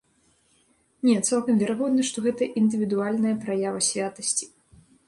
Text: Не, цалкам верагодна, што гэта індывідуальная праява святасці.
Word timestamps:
Не, 1.09 1.13
цалкам 1.27 1.55
верагодна, 1.65 2.07
што 2.09 2.17
гэта 2.27 2.43
індывідуальная 2.63 3.35
праява 3.47 3.79
святасці. 3.91 4.53